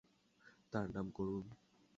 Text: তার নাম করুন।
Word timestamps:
তার 0.73 0.87
নাম 0.89 1.07
করুন। 1.09 1.45